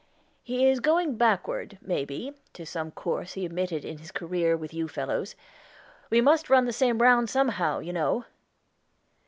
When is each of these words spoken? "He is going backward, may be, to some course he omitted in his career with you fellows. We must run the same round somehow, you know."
"He 0.41 0.65
is 0.67 0.79
going 0.79 1.15
backward, 1.15 1.77
may 1.79 2.05
be, 2.05 2.33
to 2.53 2.65
some 2.65 2.89
course 2.89 3.33
he 3.33 3.45
omitted 3.47 3.85
in 3.85 3.99
his 3.99 4.11
career 4.11 4.57
with 4.57 4.73
you 4.73 4.87
fellows. 4.87 5.35
We 6.09 6.21
must 6.21 6.49
run 6.49 6.65
the 6.65 6.73
same 6.73 7.03
round 7.03 7.29
somehow, 7.29 7.81
you 7.81 7.93
know." 7.93 8.25